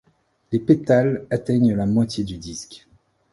Les 0.51 0.57
pétales 0.57 1.27
atteignent 1.29 1.75
la 1.75 1.85
moitié 1.85 2.23
du 2.23 2.39
disque. 2.39 2.87